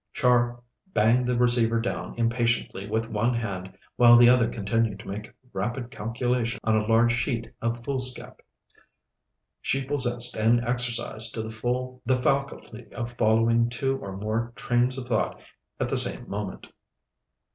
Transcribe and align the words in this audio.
Char 0.13 0.63
banged 0.87 1.27
the 1.27 1.37
receiver 1.37 1.79
down 1.79 2.15
impatiently 2.17 2.89
with 2.89 3.07
one 3.11 3.35
hand, 3.35 3.77
while 3.97 4.17
the 4.17 4.29
other 4.29 4.49
continued 4.49 4.97
to 5.01 5.07
make 5.07 5.31
rapid 5.53 5.91
calculations 5.91 6.59
on 6.63 6.75
a 6.75 6.87
large 6.87 7.13
sheet 7.15 7.51
of 7.61 7.83
foolscap. 7.85 8.41
She 9.61 9.83
possessed 9.83 10.35
and 10.35 10.59
exercised 10.65 11.35
to 11.35 11.43
the 11.43 11.51
full 11.51 12.01
the 12.03 12.19
faculty 12.19 12.91
of 12.95 13.13
following 13.13 13.69
two 13.69 13.99
or 13.99 14.17
more 14.17 14.53
trains 14.55 14.97
of 14.97 15.07
thought 15.07 15.39
at 15.79 15.87
the 15.87 15.99
same 15.99 16.27
moment. 16.27 16.69